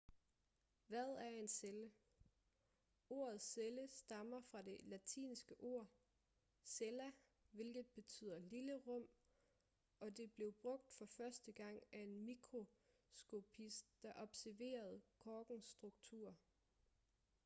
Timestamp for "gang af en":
11.51-12.19